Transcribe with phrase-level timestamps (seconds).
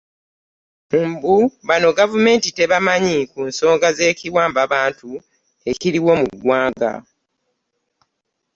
[1.11, 1.35] Mbu
[1.67, 5.09] bano gavumenti tebamanyi ku nsonga z'ekiwamba bantu
[5.71, 6.93] ekiriwo mu ggwanga.